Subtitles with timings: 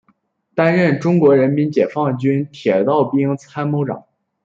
[0.55, 4.03] 曾任中国人民解放军铁道兵参谋长。